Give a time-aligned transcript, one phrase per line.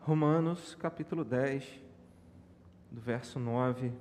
[0.00, 1.78] Romanos capítulo 10,
[2.90, 3.92] do verso 9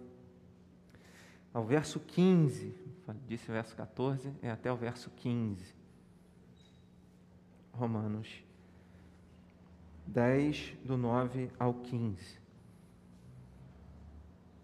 [1.54, 2.74] ao verso 15.
[3.28, 5.76] Disse verso 14, é até o verso 15.
[7.74, 8.44] Romanos
[10.08, 12.40] 10, do 9 ao 15.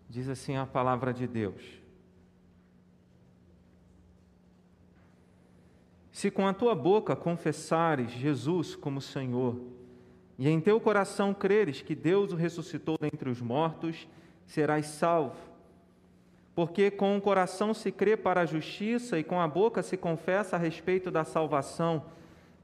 [0.09, 1.81] Diz assim a palavra de Deus.
[6.13, 9.74] Se com a tua boca confessares Jesus como Senhor,
[10.37, 14.07] e em teu coração creres que Deus o ressuscitou dentre os mortos,
[14.45, 15.37] serás salvo.
[16.53, 20.55] Porque com o coração se crê para a justiça e com a boca se confessa
[20.55, 22.03] a respeito da salvação.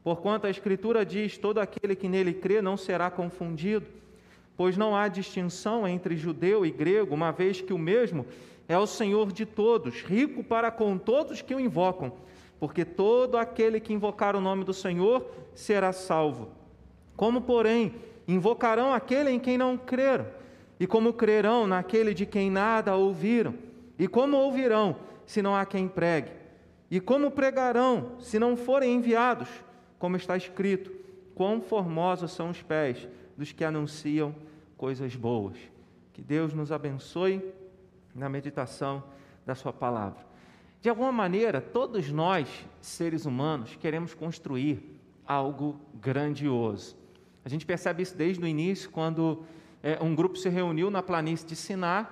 [0.04, 3.86] Porquanto a Escritura diz: todo aquele que nele crê não será confundido,
[4.58, 8.26] pois não há distinção entre judeu e grego, uma vez que o mesmo
[8.68, 12.14] é o Senhor de todos, rico para com todos que o invocam,
[12.60, 16.61] porque todo aquele que invocar o nome do Senhor será salvo.
[17.22, 17.94] Como, porém,
[18.28, 20.26] invocarão aquele em quem não creram?
[20.80, 23.54] E como crerão naquele de quem nada ouviram?
[24.00, 26.32] E como ouvirão se não há quem pregue?
[26.90, 29.48] E como pregarão se não forem enviados?
[30.00, 30.92] Como está escrito:
[31.36, 34.34] Quão formosos são os pés dos que anunciam
[34.76, 35.58] coisas boas.
[36.14, 37.54] Que Deus nos abençoe
[38.16, 39.04] na meditação
[39.46, 40.26] da Sua palavra.
[40.82, 42.50] De alguma maneira, todos nós,
[42.82, 47.00] seres humanos, queremos construir algo grandioso.
[47.44, 49.44] A gente percebe isso desde o início, quando
[49.82, 52.08] é, um grupo se reuniu na planície de Siná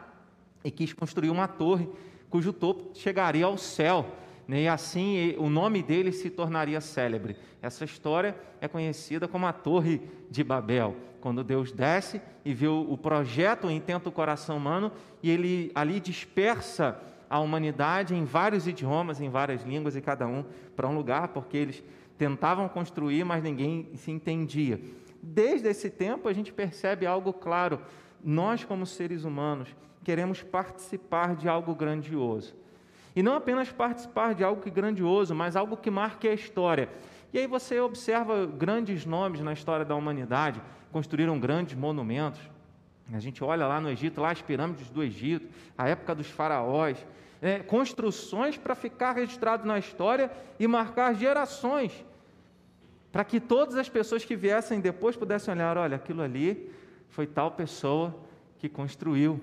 [0.63, 1.87] e quis construir uma torre
[2.29, 4.05] cujo topo chegaria ao céu.
[4.47, 4.63] Né?
[4.63, 7.35] E assim o nome dele se tornaria célebre.
[7.61, 12.97] Essa história é conhecida como a Torre de Babel, quando Deus desce e vê o
[12.97, 14.91] projeto, o intento do coração humano,
[15.21, 20.43] e ele ali dispersa a humanidade em vários idiomas, em várias línguas, e cada um
[20.75, 21.83] para um lugar, porque eles
[22.17, 24.79] tentavam construir, mas ninguém se entendia.
[25.21, 27.81] Desde esse tempo a gente percebe algo claro.
[28.23, 32.55] Nós, como seres humanos, queremos participar de algo grandioso.
[33.15, 36.89] E não apenas participar de algo que grandioso, mas algo que marque a história.
[37.33, 42.39] E aí você observa grandes nomes na história da humanidade, construíram grandes monumentos.
[43.13, 45.47] A gente olha lá no Egito, lá as pirâmides do Egito,
[45.77, 47.05] a época dos faraós,
[47.41, 52.05] é, construções para ficar registrado na história e marcar gerações,
[53.11, 56.71] para que todas as pessoas que viessem depois pudessem olhar: olha, aquilo ali
[57.09, 58.15] foi tal pessoa
[58.57, 59.39] que construiu,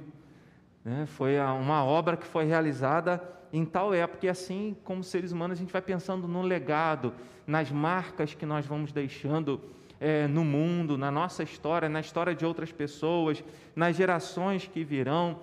[0.85, 1.07] né?
[1.07, 3.23] foi uma obra que foi realizada
[3.53, 4.27] em tal época.
[4.27, 7.13] E assim, como seres humanos, a gente vai pensando no legado,
[7.47, 9.61] nas marcas que nós vamos deixando
[10.01, 13.43] é, no mundo, na nossa história, na história de outras pessoas,
[13.75, 15.41] nas gerações que virão.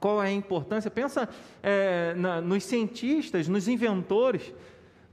[0.00, 0.90] Qual é a importância?
[0.90, 1.28] Pensa
[1.62, 4.52] é, na, nos cientistas, nos inventores,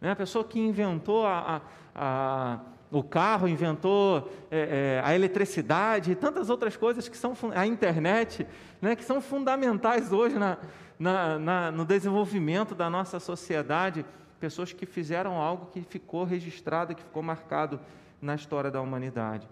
[0.02, 0.12] né?
[0.12, 1.62] a pessoa que inventou a, a,
[1.96, 2.60] a
[2.92, 8.48] o carro, inventou é, é, a eletricidade e tantas outras coisas que são a internet,
[8.82, 10.58] né, que são fundamentais hoje na,
[10.98, 14.04] na, na, no desenvolvimento da nossa sociedade,
[14.40, 17.80] pessoas que fizeram algo que ficou registrado, que ficou marcado
[18.22, 19.48] na história da humanidade.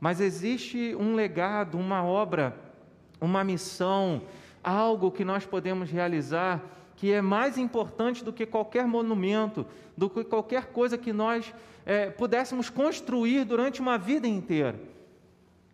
[0.00, 2.56] Mas existe um legado, uma obra,
[3.20, 4.22] uma missão,
[4.62, 6.62] algo que nós podemos realizar
[6.98, 9.64] que é mais importante do que qualquer monumento,
[9.96, 11.54] do que qualquer coisa que nós
[11.86, 14.74] é, pudéssemos construir durante uma vida inteira.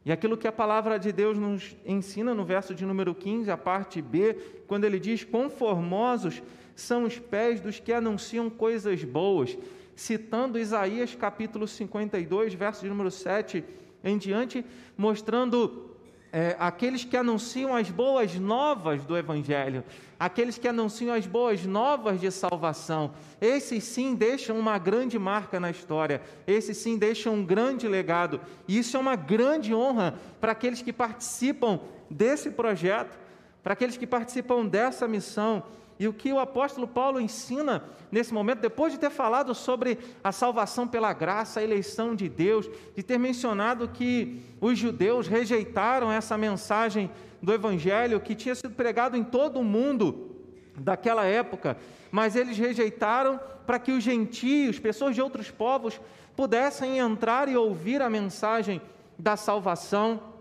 [0.05, 3.57] E aquilo que a palavra de Deus nos ensina no verso de número 15, a
[3.57, 4.35] parte B,
[4.67, 6.43] quando ele diz: Conformosos
[6.77, 9.57] são os pés dos que anunciam coisas boas,
[9.97, 13.65] citando Isaías capítulo 52, verso de número 7
[14.05, 14.63] em diante,
[14.95, 15.94] mostrando
[16.37, 19.85] é, aqueles que anunciam as boas novas do Evangelho,
[20.19, 25.71] aqueles que anunciam as boas novas de salvação, esses sim deixam uma grande marca na
[25.71, 30.83] história, esses sim deixam um grande legado, e isso é uma grande honra para aqueles
[30.83, 31.79] que participam
[32.11, 33.17] desse projeto,
[33.63, 35.63] para aqueles que participam dessa missão.
[35.99, 40.33] E o que o apóstolo Paulo ensina nesse momento, depois de ter falado sobre a
[40.33, 46.37] salvação pela graça, a eleição de Deus, de ter mencionado que os judeus rejeitaram essa
[46.37, 47.11] mensagem
[47.43, 50.31] do Evangelho que tinha sido pregado em todo o mundo
[50.77, 51.77] daquela época,
[52.11, 56.01] mas eles rejeitaram para que os gentios, pessoas de outros povos,
[56.37, 58.81] pudessem entrar e ouvir a mensagem
[59.19, 60.34] da salvação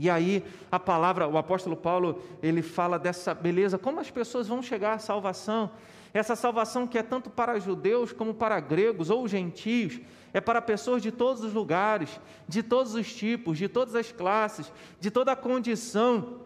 [0.00, 0.42] e aí
[0.72, 4.98] a palavra, o apóstolo Paulo, ele fala dessa beleza, como as pessoas vão chegar à
[4.98, 5.70] salvação.
[6.14, 10.00] Essa salvação que é tanto para judeus como para gregos ou gentios,
[10.32, 12.18] é para pessoas de todos os lugares,
[12.48, 16.40] de todos os tipos, de todas as classes, de toda a condição.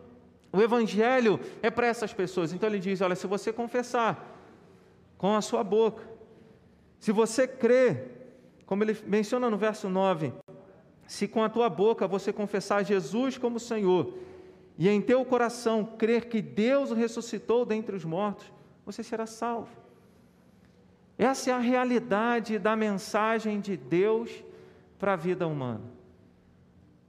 [0.53, 2.53] O evangelho é para essas pessoas.
[2.53, 4.37] Então ele diz: olha, se você confessar
[5.17, 6.03] com a sua boca,
[6.99, 8.35] se você crer,
[8.67, 10.33] como ele menciona no verso 9,
[11.07, 14.15] se com a tua boca você confessar Jesus como Senhor
[14.77, 18.53] e em teu coração crer que Deus o ressuscitou dentre os mortos,
[18.85, 19.71] você será salvo.
[21.17, 24.31] Essa é a realidade da mensagem de Deus
[24.99, 25.85] para a vida humana.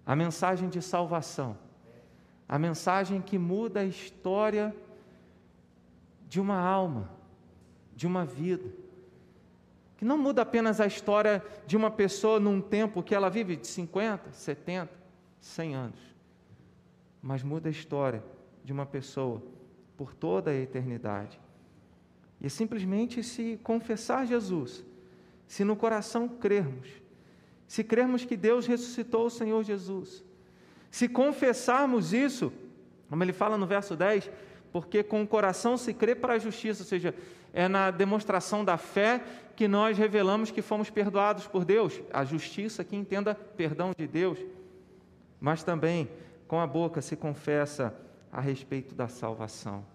[0.05, 1.57] A mensagem de salvação.
[2.47, 4.75] A mensagem que muda a história
[6.27, 7.09] de uma alma,
[7.95, 8.69] de uma vida.
[9.97, 13.67] Que não muda apenas a história de uma pessoa num tempo que ela vive de
[13.67, 14.91] 50, 70,
[15.39, 15.99] 100 anos,
[17.21, 18.23] mas muda a história
[18.63, 19.41] de uma pessoa
[19.95, 21.39] por toda a eternidade.
[22.41, 24.83] E é simplesmente se confessar Jesus,
[25.47, 26.89] se no coração crermos,
[27.67, 30.23] se crermos que Deus ressuscitou o Senhor Jesus,
[30.91, 32.51] se confessarmos isso,
[33.09, 34.29] como ele fala no verso 10,
[34.75, 37.15] porque com o coração se crê para a justiça, ou seja,
[37.53, 39.23] é na demonstração da fé
[39.55, 42.01] que nós revelamos que fomos perdoados por Deus.
[42.11, 44.37] A justiça que entenda perdão de Deus,
[45.39, 46.09] mas também
[46.45, 47.95] com a boca se confessa
[48.29, 49.85] a respeito da salvação.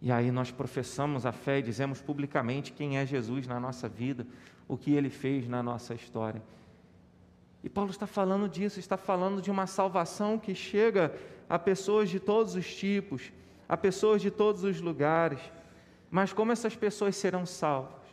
[0.00, 4.24] E aí nós professamos a fé e dizemos publicamente quem é Jesus na nossa vida,
[4.68, 6.40] o que ele fez na nossa história.
[7.64, 11.12] E Paulo está falando disso, está falando de uma salvação que chega
[11.48, 13.32] a pessoas de todos os tipos,
[13.68, 15.40] a pessoas de todos os lugares.
[16.10, 18.04] Mas como essas pessoas serão salvas?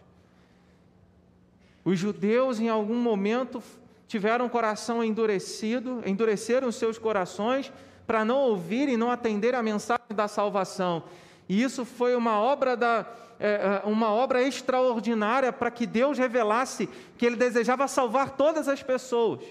[1.83, 3.61] Os judeus, em algum momento,
[4.07, 7.71] tiveram o coração endurecido, endureceram seus corações
[8.05, 11.03] para não ouvir e não atender a mensagem da salvação.
[11.47, 13.05] E isso foi uma obra, da,
[13.39, 16.87] é, é, uma obra extraordinária para que Deus revelasse
[17.17, 19.41] que Ele desejava salvar todas as pessoas.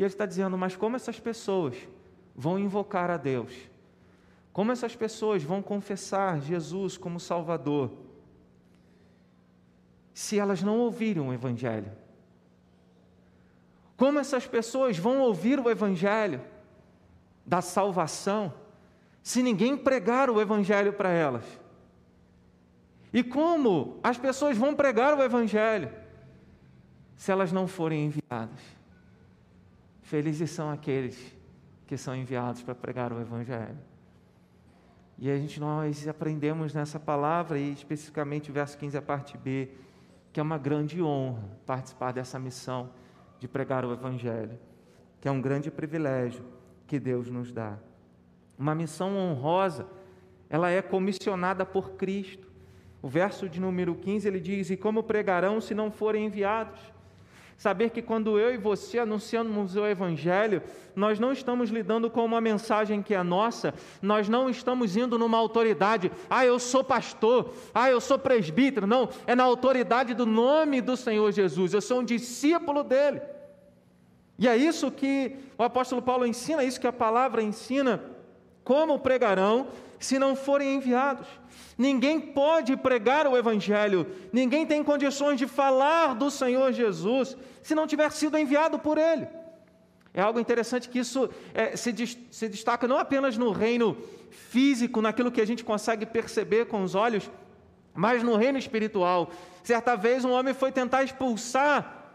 [0.00, 1.76] E Ele está dizendo: mas como essas pessoas
[2.34, 3.52] vão invocar a Deus?
[4.50, 7.92] Como essas pessoas vão confessar Jesus como Salvador?
[10.14, 11.92] Se elas não ouvirem o Evangelho?
[13.94, 16.40] Como essas pessoas vão ouvir o Evangelho
[17.44, 18.54] da salvação?
[19.22, 21.44] se ninguém pregar o Evangelho para elas?
[23.12, 25.92] E como as pessoas vão pregar o Evangelho
[27.16, 28.79] se elas não forem enviadas?
[30.10, 31.34] Felizes são aqueles
[31.86, 33.78] que são enviados para pregar o Evangelho.
[35.16, 39.70] E a gente, nós aprendemos nessa palavra, e especificamente o verso 15, a parte B,
[40.32, 42.90] que é uma grande honra participar dessa missão
[43.38, 44.58] de pregar o Evangelho,
[45.20, 46.44] que é um grande privilégio
[46.86, 47.78] que Deus nos dá
[48.60, 49.86] uma missão honrosa,
[50.50, 52.46] ela é comissionada por Cristo.
[53.00, 56.78] O verso de número 15 ele diz: E como pregarão se não forem enviados?
[57.60, 60.62] Saber que quando eu e você anunciamos o Evangelho,
[60.96, 65.36] nós não estamos lidando com uma mensagem que é nossa, nós não estamos indo numa
[65.36, 70.80] autoridade, ah, eu sou pastor, ah, eu sou presbítero, não, é na autoridade do nome
[70.80, 73.20] do Senhor Jesus, eu sou um discípulo dele.
[74.38, 78.02] E é isso que o apóstolo Paulo ensina, é isso que a palavra ensina
[78.64, 79.66] como pregarão
[80.00, 81.28] se não forem enviados?
[81.78, 87.86] Ninguém pode pregar o Evangelho, ninguém tem condições de falar do Senhor Jesus se não
[87.86, 89.28] tiver sido enviado por Ele.
[90.12, 91.94] É algo interessante que isso é, se,
[92.30, 93.96] se destaca não apenas no reino
[94.30, 97.30] físico, naquilo que a gente consegue perceber com os olhos,
[97.94, 99.30] mas no reino espiritual.
[99.62, 102.12] Certa vez um homem foi tentar expulsar,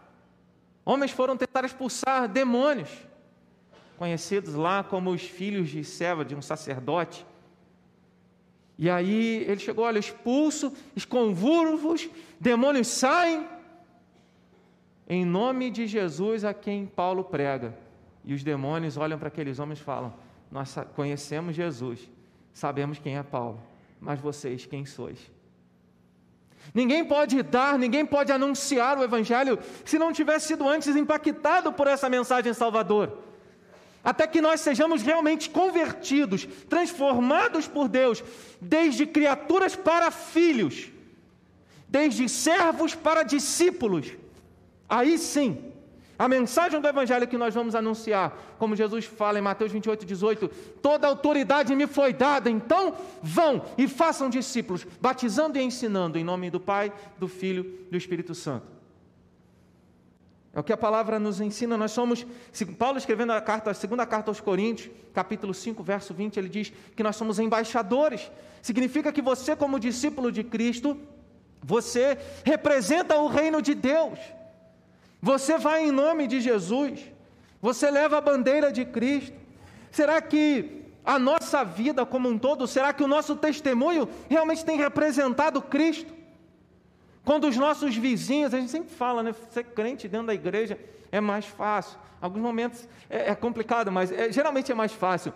[0.84, 2.90] homens foram tentar expulsar demônios
[3.96, 7.24] conhecidos lá como os filhos de Seva, de um sacerdote.
[8.78, 13.46] E aí ele chegou, olha, expulso, esconvulvos, demônios saem,
[15.08, 17.76] em nome de Jesus a quem Paulo prega.
[18.24, 20.12] E os demônios olham para aqueles homens e falam:
[20.50, 22.10] Nós conhecemos Jesus,
[22.52, 23.62] sabemos quem é Paulo,
[24.00, 25.30] mas vocês quem sois?
[26.74, 31.86] Ninguém pode dar, ninguém pode anunciar o Evangelho se não tiver sido antes impactado por
[31.86, 33.26] essa mensagem salvadora
[34.06, 38.22] até que nós sejamos realmente convertidos, transformados por Deus,
[38.60, 40.92] desde criaturas para filhos,
[41.88, 44.12] desde servos para discípulos.
[44.88, 45.72] Aí sim,
[46.16, 50.48] a mensagem do Evangelho que nós vamos anunciar, como Jesus fala em Mateus 28, 18:
[50.80, 56.48] toda autoridade me foi dada, então vão e façam discípulos, batizando e ensinando em nome
[56.48, 58.75] do Pai, do Filho e do Espírito Santo.
[60.56, 61.76] É o que a palavra nos ensina.
[61.76, 62.26] Nós somos,
[62.78, 66.72] Paulo escrevendo a carta, a segunda carta aos Coríntios, capítulo 5, verso 20, ele diz
[66.96, 68.30] que nós somos embaixadores.
[68.62, 70.98] Significa que você, como discípulo de Cristo,
[71.62, 74.18] você representa o reino de Deus.
[75.20, 77.00] Você vai em nome de Jesus.
[77.60, 79.36] Você leva a bandeira de Cristo.
[79.90, 84.78] Será que a nossa vida como um todo, será que o nosso testemunho realmente tem
[84.78, 86.15] representado Cristo?
[87.26, 89.34] Quando os nossos vizinhos, a gente sempre fala, né?
[89.50, 90.78] Ser crente dentro da igreja
[91.10, 91.98] é mais fácil.
[92.20, 95.34] Alguns momentos é, é complicado, mas é, geralmente é mais fácil.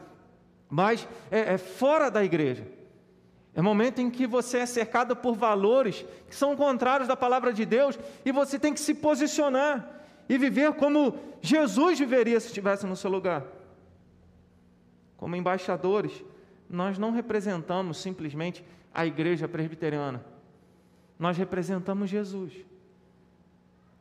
[0.68, 2.64] Mas é, é fora da igreja.
[3.56, 7.66] É momento em que você é cercado por valores que são contrários da palavra de
[7.66, 12.94] Deus e você tem que se posicionar e viver como Jesus viveria se estivesse no
[12.94, 13.42] seu lugar.
[15.16, 16.22] Como embaixadores,
[16.68, 20.24] nós não representamos simplesmente a igreja presbiteriana,
[21.20, 22.54] nós representamos Jesus.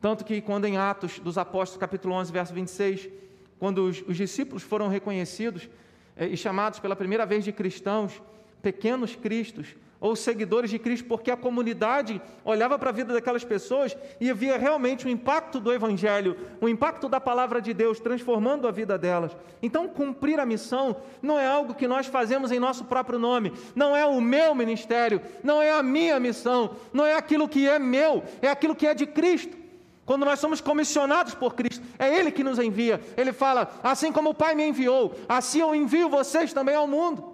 [0.00, 3.10] Tanto que, quando em Atos dos Apóstolos, capítulo 11, verso 26,
[3.58, 5.68] quando os, os discípulos foram reconhecidos
[6.16, 8.22] é, e chamados pela primeira vez de cristãos,
[8.62, 13.96] pequenos cristos, ou seguidores de Cristo, porque a comunidade olhava para a vida daquelas pessoas
[14.18, 18.70] e via realmente o impacto do Evangelho, o impacto da palavra de Deus transformando a
[18.70, 19.36] vida delas.
[19.62, 23.94] Então, cumprir a missão não é algo que nós fazemos em nosso próprio nome, não
[23.94, 28.24] é o meu ministério, não é a minha missão, não é aquilo que é meu,
[28.40, 29.60] é aquilo que é de Cristo.
[30.06, 33.00] Quando nós somos comissionados por Cristo, é Ele que nos envia.
[33.16, 37.29] Ele fala: assim como o Pai me enviou, assim eu envio vocês também ao mundo.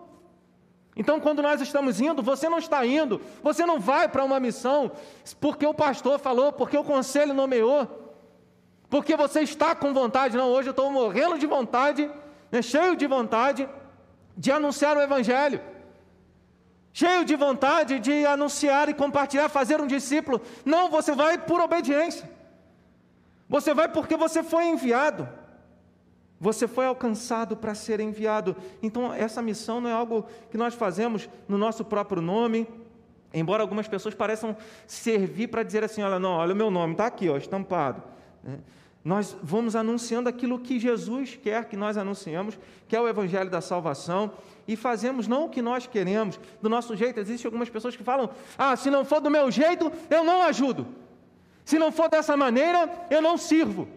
[0.96, 4.90] Então, quando nós estamos indo, você não está indo, você não vai para uma missão
[5.38, 8.14] porque o pastor falou, porque o conselho nomeou,
[8.88, 10.38] porque você está com vontade.
[10.38, 12.10] Não, hoje eu estou morrendo de vontade,
[12.50, 13.68] né, cheio de vontade
[14.34, 15.60] de anunciar o Evangelho,
[16.94, 20.40] cheio de vontade de anunciar e compartilhar, fazer um discípulo.
[20.64, 22.26] Não, você vai por obediência,
[23.46, 25.28] você vai porque você foi enviado.
[26.40, 28.55] Você foi alcançado para ser enviado.
[28.83, 32.66] Então, essa missão não é algo que nós fazemos no nosso próprio nome,
[33.33, 37.07] embora algumas pessoas pareçam servir para dizer assim: olha, não, olha o meu nome, está
[37.07, 38.02] aqui, ó, estampado.
[38.45, 38.59] Né?
[39.02, 43.61] Nós vamos anunciando aquilo que Jesus quer que nós anunciemos, que é o Evangelho da
[43.61, 44.33] salvação,
[44.66, 47.21] e fazemos não o que nós queremos, do nosso jeito.
[47.21, 48.28] Existem algumas pessoas que falam:
[48.59, 50.87] ah, se não for do meu jeito, eu não ajudo.
[51.64, 53.88] Se não for dessa maneira, eu não sirvo.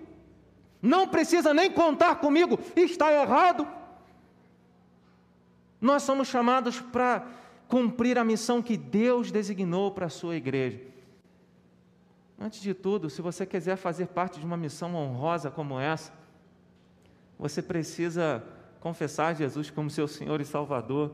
[0.81, 3.67] Não precisa nem contar comigo, está errado.
[5.79, 7.27] Nós somos chamados para
[7.67, 10.79] cumprir a missão que Deus designou para a sua igreja.
[12.39, 16.13] Antes de tudo, se você quiser fazer parte de uma missão honrosa como essa,
[17.37, 18.43] você precisa
[18.79, 21.11] confessar Jesus como seu Senhor e Salvador.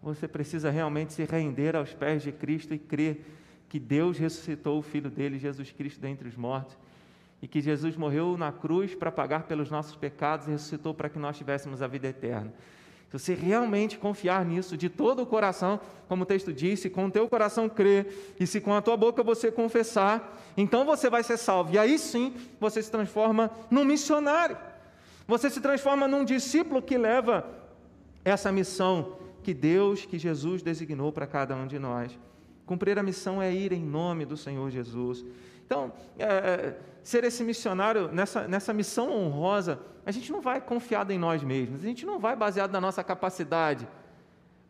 [0.00, 3.24] Você precisa realmente se render aos pés de Cristo e crer
[3.68, 6.76] que Deus ressuscitou o Filho dele, Jesus Cristo, dentre os mortos
[7.40, 11.18] e que Jesus morreu na cruz para pagar pelos nossos pecados e ressuscitou para que
[11.18, 12.52] nós tivéssemos a vida eterna.
[13.10, 17.10] Se você realmente confiar nisso de todo o coração, como o texto disse, com o
[17.10, 21.36] teu coração crer, e se com a tua boca você confessar, então você vai ser
[21.36, 21.72] salvo.
[21.72, 24.56] E aí sim você se transforma num missionário.
[25.28, 27.46] Você se transforma num discípulo que leva
[28.24, 32.18] essa missão que Deus, que Jesus designou para cada um de nós.
[32.64, 35.24] Cumprir a missão é ir em nome do Senhor Jesus.
[35.66, 41.12] Então, é, é, ser esse missionário nessa, nessa missão honrosa, a gente não vai confiado
[41.12, 43.86] em nós mesmos, a gente não vai baseado na nossa capacidade,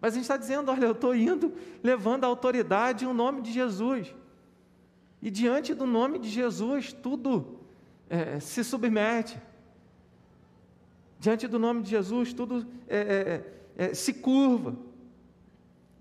[0.00, 3.42] mas a gente está dizendo: olha, eu estou indo levando a autoridade e o nome
[3.42, 4.14] de Jesus.
[5.20, 7.60] E diante do nome de Jesus, tudo
[8.08, 9.40] é, se submete.
[11.18, 13.42] Diante do nome de Jesus, tudo é,
[13.76, 14.76] é, é se curva.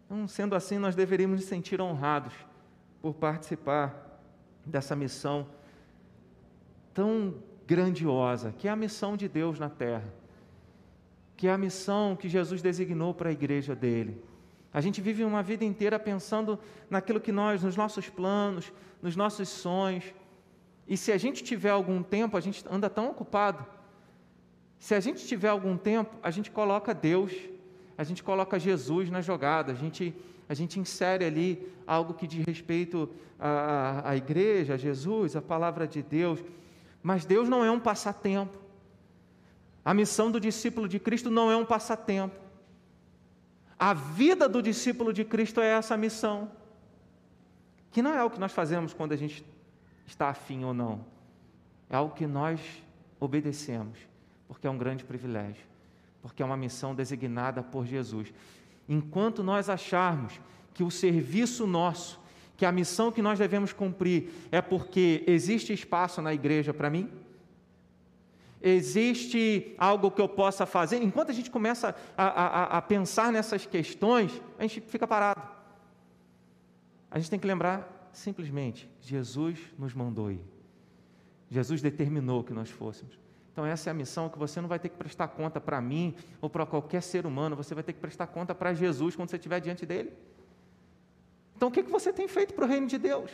[0.05, 2.33] Então, sendo assim, nós deveríamos nos sentir honrados
[3.01, 4.04] por participar
[4.65, 5.47] dessa missão
[6.93, 7.35] tão
[7.67, 10.13] grandiosa, que é a missão de Deus na terra,
[11.35, 14.23] que é a missão que Jesus designou para a igreja dele.
[14.73, 19.49] A gente vive uma vida inteira pensando naquilo que nós, nos nossos planos, nos nossos
[19.49, 20.13] sonhos,
[20.87, 23.65] e se a gente tiver algum tempo, a gente anda tão ocupado.
[24.77, 27.33] Se a gente tiver algum tempo, a gente coloca Deus,
[27.97, 30.13] a gente coloca Jesus na jogada, a gente
[30.47, 33.09] a gente insere ali algo que diz respeito
[33.39, 36.43] à, à igreja, a Jesus, a palavra de Deus.
[37.01, 38.57] Mas Deus não é um passatempo.
[39.83, 42.39] A missão do discípulo de Cristo não é um passatempo.
[43.77, 46.51] A vida do discípulo de Cristo é essa missão.
[47.91, 49.43] Que não é o que nós fazemos quando a gente
[50.05, 51.05] está afim ou não.
[51.89, 52.59] É algo que nós
[53.19, 53.97] obedecemos,
[54.47, 55.63] porque é um grande privilégio,
[56.25, 58.33] porque é uma missão designada por Jesus.
[58.89, 60.41] Enquanto nós acharmos
[60.73, 62.19] que o serviço nosso,
[62.57, 67.11] que a missão que nós devemos cumprir é porque existe espaço na igreja para mim,
[68.59, 73.67] existe algo que eu possa fazer, enquanto a gente começa a, a, a pensar nessas
[73.67, 75.47] questões, a gente fica parado.
[77.11, 80.41] A gente tem que lembrar simplesmente: Jesus nos mandou ir.
[81.51, 83.24] Jesus determinou que nós fôssemos.
[83.55, 86.13] Então, essa é a missão que você não vai ter que prestar conta para mim
[86.41, 89.37] ou para qualquer ser humano, você vai ter que prestar conta para Jesus quando você
[89.37, 90.11] estiver diante dele.
[91.55, 93.31] Então, o que, que você tem feito para o reino de Deus?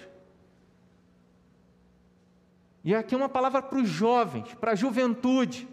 [2.83, 5.67] E aqui uma palavra para os jovens, para a juventude.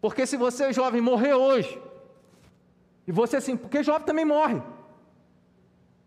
[0.00, 1.80] Porque se você, jovem, morrer hoje,
[3.06, 4.60] e você assim, porque jovem também morre.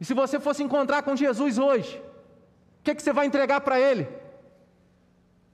[0.01, 1.97] E se você fosse encontrar com Jesus hoje,
[2.81, 4.21] o que, é que você vai entregar para Ele?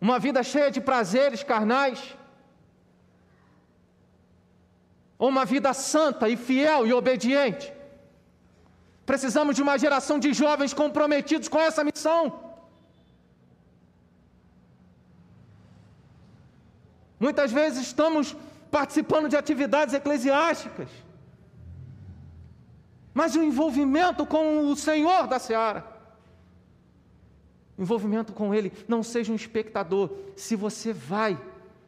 [0.02, 2.00] Uma vida cheia de prazeres carnais?
[5.18, 7.74] Ou uma vida santa e fiel e obediente?
[9.06, 12.22] Precisamos de uma geração de jovens comprometidos com essa missão.
[17.20, 18.36] Muitas vezes estamos
[18.72, 20.90] participando de atividades eclesiásticas,
[23.14, 25.84] mas o envolvimento com o Senhor da seara,
[27.80, 30.12] envolvimento com Ele, não seja um espectador.
[30.36, 31.40] Se você vai,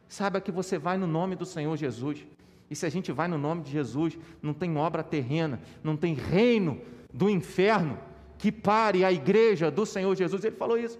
[0.08, 2.26] saiba que você vai no nome do Senhor Jesus.
[2.70, 6.14] E se a gente vai no nome de Jesus, não tem obra terrena, não tem
[6.14, 6.80] reino
[7.12, 7.98] do inferno
[8.38, 10.42] que pare a igreja do Senhor Jesus.
[10.42, 10.98] Ele falou isso.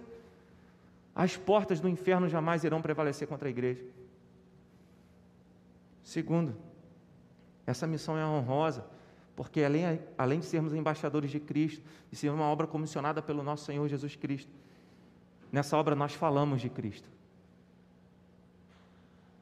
[1.15, 3.83] As portas do inferno jamais irão prevalecer contra a igreja.
[6.03, 6.55] Segundo,
[7.65, 8.85] essa missão é honrosa,
[9.35, 13.65] porque além, além de sermos embaixadores de Cristo, e ser uma obra comissionada pelo nosso
[13.65, 14.51] Senhor Jesus Cristo,
[15.53, 17.07] nessa obra nós falamos de Cristo.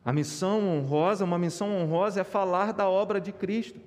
[0.03, 3.79] A missão honrosa, uma missão honrosa é falar da obra de Cristo.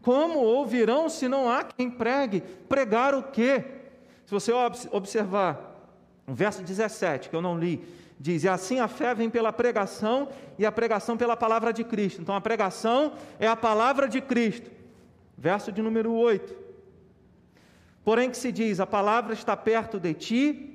[0.00, 2.42] Como ouvirão se não há quem pregue?
[2.68, 3.64] Pregar o quê?
[4.24, 4.52] Se você
[4.92, 5.72] observar
[6.26, 7.82] o verso 17, que eu não li,
[8.20, 12.20] diz: E assim a fé vem pela pregação, e a pregação pela palavra de Cristo.
[12.20, 14.70] Então a pregação é a palavra de Cristo.
[15.36, 16.54] Verso de número 8.
[18.04, 20.73] Porém, que se diz: A palavra está perto de ti,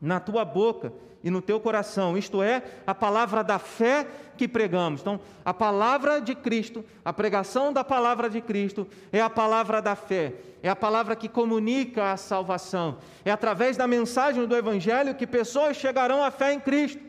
[0.00, 0.92] na tua boca
[1.24, 5.00] e no teu coração, isto é, a palavra da fé que pregamos.
[5.00, 9.96] Então, a palavra de Cristo, a pregação da palavra de Cristo é a palavra da
[9.96, 12.98] fé, é a palavra que comunica a salvação.
[13.24, 17.02] É através da mensagem do Evangelho que pessoas chegarão à fé em Cristo.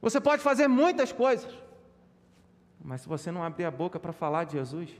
[0.00, 1.52] Você pode fazer muitas coisas,
[2.82, 4.90] mas se você não abrir a boca para falar de Jesus,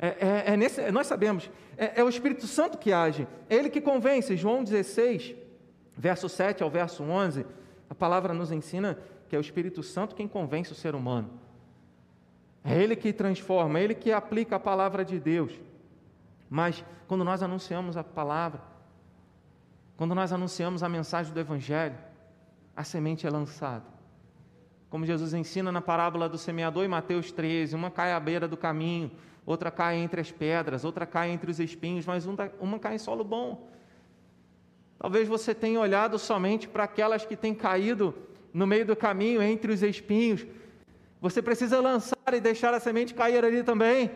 [0.00, 3.70] É, é, é nesse, nós sabemos, é, é, o Espírito Santo que age, é ele
[3.70, 4.36] que convence.
[4.36, 5.34] João 16,
[5.96, 7.46] verso 7 ao verso 11,
[7.88, 8.98] a palavra nos ensina
[9.28, 11.30] que é o Espírito Santo quem convence o ser humano.
[12.64, 15.52] É ele que transforma, é ele que aplica a palavra de Deus.
[16.50, 18.60] Mas quando nós anunciamos a palavra,
[19.96, 21.96] quando nós anunciamos a mensagem do Evangelho,
[22.74, 23.97] a semente é lançada.
[24.90, 28.56] Como Jesus ensina na parábola do semeador em Mateus 13, uma cai à beira do
[28.56, 29.10] caminho,
[29.44, 32.26] outra cai entre as pedras, outra cai entre os espinhos, mas
[32.58, 33.68] uma cai em solo bom.
[34.98, 38.14] Talvez você tenha olhado somente para aquelas que têm caído
[38.52, 40.46] no meio do caminho, entre os espinhos.
[41.20, 44.10] Você precisa lançar e deixar a semente cair ali também.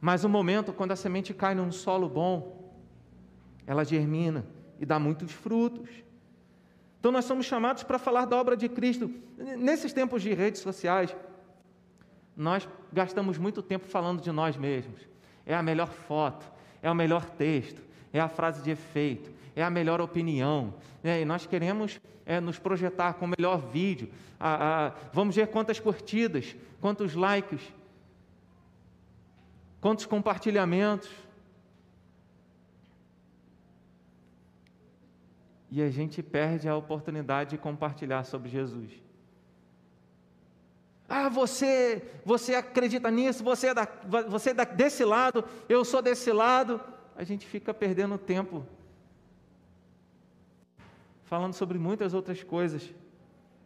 [0.00, 2.72] Mas o momento quando a semente cai num solo bom,
[3.66, 4.44] ela germina
[4.80, 5.88] e dá muitos frutos.
[7.04, 9.12] Então nós somos chamados para falar da obra de Cristo.
[9.36, 11.14] Nesses tempos de redes sociais,
[12.34, 15.02] nós gastamos muito tempo falando de nós mesmos.
[15.44, 19.68] É a melhor foto, é o melhor texto, é a frase de efeito, é a
[19.68, 20.72] melhor opinião.
[21.02, 21.20] Né?
[21.20, 24.08] E nós queremos é, nos projetar com o melhor vídeo.
[24.40, 27.60] Ah, ah, vamos ver quantas curtidas, quantos likes,
[29.78, 31.10] quantos compartilhamentos.
[35.74, 38.92] E a gente perde a oportunidade de compartilhar sobre Jesus.
[41.08, 43.88] Ah, você, você acredita nisso, você é, da,
[44.28, 46.80] você é da, desse lado, eu sou desse lado.
[47.16, 48.64] A gente fica perdendo tempo
[51.24, 52.94] falando sobre muitas outras coisas,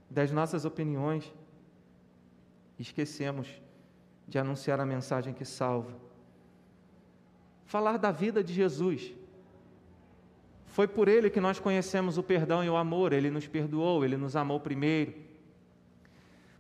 [0.08, 1.30] das nossas opiniões.
[2.78, 3.60] Esquecemos
[4.26, 5.94] de anunciar a mensagem que salva.
[7.66, 9.12] Falar da vida de Jesus.
[10.78, 14.16] Foi por ele que nós conhecemos o perdão e o amor, ele nos perdoou, ele
[14.16, 15.12] nos amou primeiro.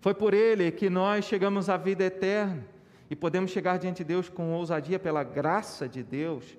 [0.00, 2.66] Foi por ele que nós chegamos à vida eterna
[3.08, 6.58] e podemos chegar diante de Deus com ousadia pela graça de Deus.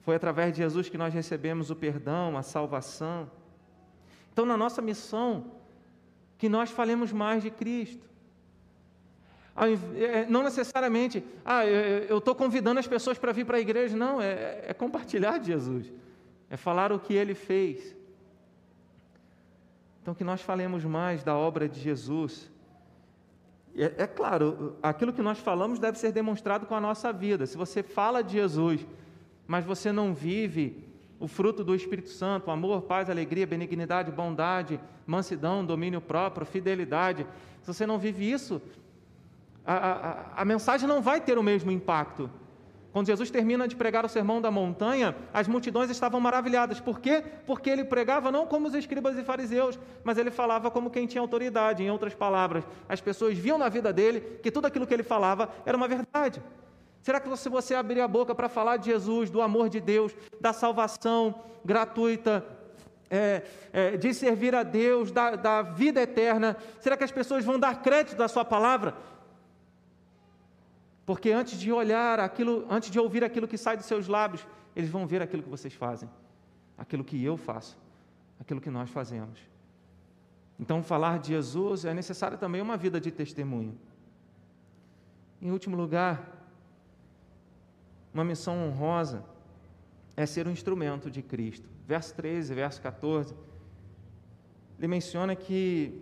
[0.00, 3.30] Foi através de Jesus que nós recebemos o perdão, a salvação.
[4.32, 5.52] Então, na nossa missão,
[6.38, 8.08] que nós falemos mais de Cristo.
[9.98, 13.94] É, não necessariamente, ah, eu estou convidando as pessoas para vir para a igreja.
[13.98, 15.92] Não, é, é compartilhar de Jesus.
[16.50, 17.96] É falar o que ele fez.
[20.02, 22.50] Então, que nós falemos mais da obra de Jesus.
[23.76, 27.46] É, é, claro, aquilo que nós falamos deve ser demonstrado com a nossa vida.
[27.46, 28.84] Se você fala de Jesus,
[29.46, 30.84] mas você não vive
[31.20, 37.26] o fruto do Espírito Santo, amor, paz, alegria, benignidade, bondade, mansidão, domínio próprio, fidelidade,
[37.60, 38.60] se você não vive isso,
[39.64, 42.30] a, a, a mensagem não vai ter o mesmo impacto.
[42.92, 46.80] Quando Jesus termina de pregar o sermão da montanha, as multidões estavam maravilhadas.
[46.80, 47.22] Por quê?
[47.46, 51.20] Porque ele pregava não como os escribas e fariseus, mas ele falava como quem tinha
[51.20, 51.84] autoridade.
[51.84, 55.50] Em outras palavras, as pessoas viam na vida dele que tudo aquilo que ele falava
[55.64, 56.42] era uma verdade.
[57.00, 60.14] Será que se você abrir a boca para falar de Jesus, do amor de Deus,
[60.40, 62.44] da salvação gratuita,
[63.08, 67.58] é, é, de servir a Deus, da, da vida eterna, será que as pessoas vão
[67.58, 68.94] dar crédito da sua palavra?
[71.10, 74.46] Porque antes de olhar aquilo, antes de ouvir aquilo que sai dos seus lábios,
[74.76, 76.08] eles vão ver aquilo que vocês fazem,
[76.78, 77.76] aquilo que eu faço,
[78.38, 79.40] aquilo que nós fazemos.
[80.56, 83.76] Então, falar de Jesus é necessário também uma vida de testemunho.
[85.42, 86.46] Em último lugar,
[88.14, 89.24] uma missão honrosa
[90.16, 91.68] é ser um instrumento de Cristo.
[91.88, 93.34] Verso 13, verso 14,
[94.78, 96.00] ele menciona que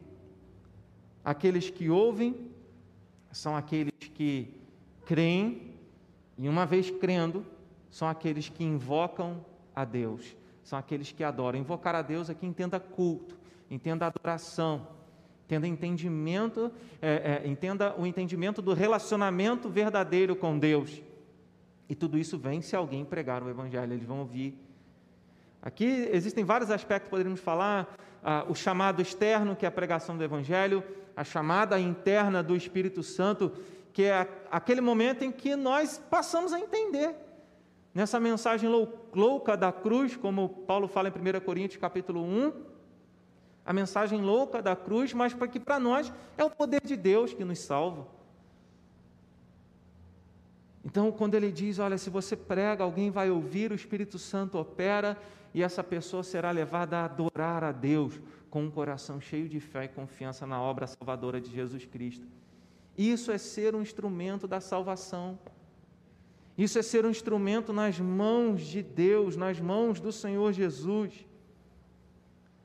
[1.24, 2.50] aqueles que ouvem
[3.32, 4.57] são aqueles que
[5.08, 5.72] creem,
[6.36, 7.42] e uma vez crendo,
[7.90, 9.42] são aqueles que invocam
[9.74, 11.58] a Deus, são aqueles que adoram.
[11.58, 13.38] Invocar a Deus aqui entenda culto,
[13.70, 14.86] entenda adoração,
[15.46, 21.02] entenda entendimento, é, é, entenda o entendimento do relacionamento verdadeiro com Deus.
[21.88, 24.62] E tudo isso vem se alguém pregar o Evangelho, eles vão ouvir.
[25.62, 30.18] Aqui existem vários aspectos que poderíamos falar: ah, o chamado externo, que é a pregação
[30.18, 30.84] do Evangelho,
[31.16, 33.50] a chamada interna do Espírito Santo,
[33.98, 37.16] que é aquele momento em que nós passamos a entender.
[37.92, 38.70] Nessa mensagem
[39.12, 42.52] louca da cruz, como Paulo fala em 1 Coríntios capítulo 1,
[43.66, 47.34] a mensagem louca da cruz, mas para que para nós é o poder de Deus
[47.34, 48.06] que nos salva.
[50.84, 55.18] Então, quando ele diz, olha, se você prega, alguém vai ouvir, o Espírito Santo opera
[55.52, 59.86] e essa pessoa será levada a adorar a Deus com um coração cheio de fé
[59.86, 62.28] e confiança na obra salvadora de Jesus Cristo.
[62.98, 65.38] Isso é ser um instrumento da salvação.
[66.58, 71.14] Isso é ser um instrumento nas mãos de Deus, nas mãos do Senhor Jesus.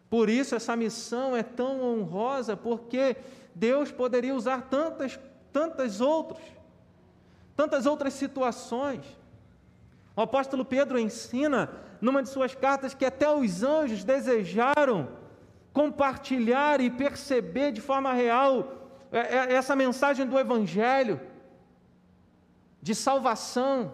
[0.10, 3.16] Por isso essa missão é tão honrosa, porque
[3.54, 5.20] Deus poderia usar tantas,
[5.52, 6.44] tantas outras,
[7.56, 9.06] tantas outras situações.
[10.16, 15.10] O apóstolo Pedro ensina numa de suas cartas que até os anjos desejaram
[15.72, 18.83] compartilhar e perceber de forma real
[19.14, 21.22] é, é essa mensagem do Evangelho,
[22.82, 23.94] de salvação.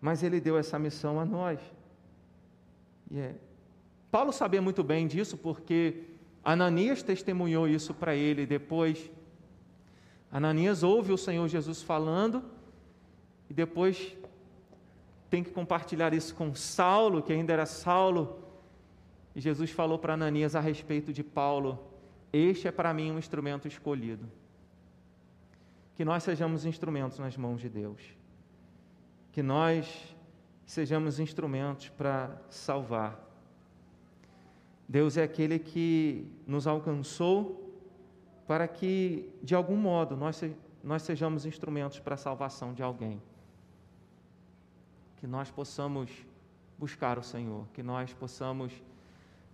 [0.00, 1.60] Mas ele deu essa missão a nós.
[3.10, 3.34] E é.
[4.10, 6.04] Paulo sabia muito bem disso, porque
[6.44, 9.10] Ananias testemunhou isso para ele depois.
[10.30, 12.42] Ananias ouve o Senhor Jesus falando,
[13.50, 14.16] e depois
[15.28, 18.38] tem que compartilhar isso com Saulo, que ainda era Saulo.
[19.34, 21.91] E Jesus falou para Ananias a respeito de Paulo:
[22.32, 24.26] este é para mim um instrumento escolhido.
[25.94, 28.00] Que nós sejamos instrumentos nas mãos de Deus.
[29.30, 30.14] Que nós
[30.64, 33.20] sejamos instrumentos para salvar.
[34.88, 37.62] Deus é aquele que nos alcançou
[38.46, 40.42] para que, de algum modo, nós,
[40.82, 43.20] nós sejamos instrumentos para a salvação de alguém.
[45.16, 46.10] Que nós possamos
[46.78, 48.72] buscar o Senhor, que nós possamos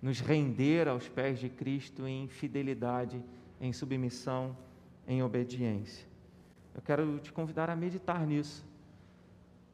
[0.00, 3.22] nos render aos pés de Cristo em fidelidade,
[3.60, 4.56] em submissão,
[5.06, 6.06] em obediência.
[6.74, 8.64] Eu quero te convidar a meditar nisso,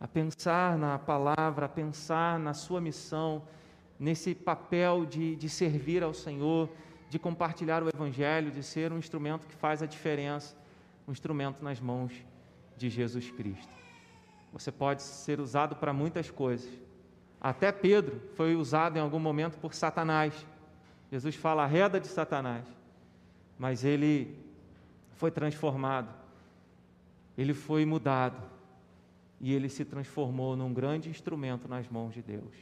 [0.00, 3.42] a pensar na palavra, a pensar na sua missão,
[3.98, 6.70] nesse papel de, de servir ao Senhor,
[7.10, 10.56] de compartilhar o Evangelho, de ser um instrumento que faz a diferença,
[11.06, 12.12] um instrumento nas mãos
[12.76, 13.72] de Jesus Cristo.
[14.52, 16.70] Você pode ser usado para muitas coisas,
[17.44, 20.46] até Pedro foi usado em algum momento por Satanás.
[21.12, 22.64] Jesus fala a reda de Satanás.
[23.58, 24.34] Mas ele
[25.12, 26.08] foi transformado.
[27.36, 28.42] Ele foi mudado.
[29.38, 32.54] E ele se transformou num grande instrumento nas mãos de Deus.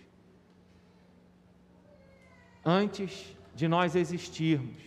[2.65, 4.83] Antes de nós existirmos,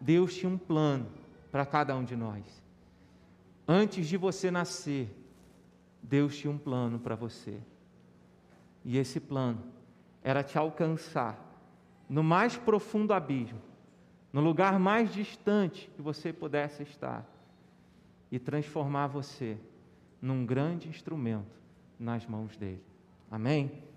[0.00, 1.10] Deus tinha um plano
[1.50, 2.44] para cada um de nós.
[3.66, 5.12] Antes de você nascer,
[6.00, 7.58] Deus tinha um plano para você.
[8.88, 9.62] E esse plano
[10.22, 11.38] era te alcançar
[12.08, 13.60] no mais profundo abismo,
[14.32, 17.22] no lugar mais distante que você pudesse estar,
[18.32, 19.58] e transformar você
[20.22, 21.60] num grande instrumento
[22.00, 22.82] nas mãos dele.
[23.30, 23.70] Amém?